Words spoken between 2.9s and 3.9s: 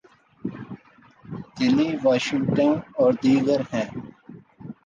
اور ''دیگر" ہیں۔